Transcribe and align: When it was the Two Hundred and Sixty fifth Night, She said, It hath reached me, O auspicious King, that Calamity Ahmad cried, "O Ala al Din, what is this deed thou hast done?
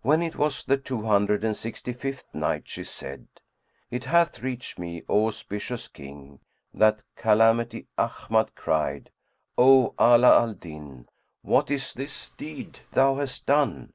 When 0.00 0.22
it 0.22 0.36
was 0.36 0.64
the 0.64 0.78
Two 0.78 1.02
Hundred 1.02 1.44
and 1.44 1.54
Sixty 1.54 1.92
fifth 1.92 2.34
Night, 2.34 2.62
She 2.66 2.84
said, 2.84 3.26
It 3.90 4.04
hath 4.04 4.40
reached 4.40 4.78
me, 4.78 5.02
O 5.10 5.26
auspicious 5.26 5.88
King, 5.88 6.40
that 6.72 7.02
Calamity 7.16 7.86
Ahmad 7.98 8.54
cried, 8.54 9.10
"O 9.58 9.92
Ala 10.00 10.38
al 10.40 10.54
Din, 10.54 11.06
what 11.42 11.70
is 11.70 11.92
this 11.92 12.30
deed 12.38 12.80
thou 12.92 13.16
hast 13.16 13.44
done? 13.44 13.92